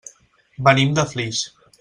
Venim 0.69 0.97
de 1.01 1.05
Flix. 1.13 1.45